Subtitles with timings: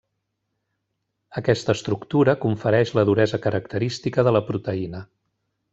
[1.41, 5.07] Aquesta estructura confereix la duresa característica de la proteïna.